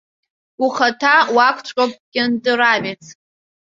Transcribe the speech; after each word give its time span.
Ухаҭа 0.65 1.15
уакәҵәҟьоуп 1.35 1.91
кьынтыравец! 2.11 3.03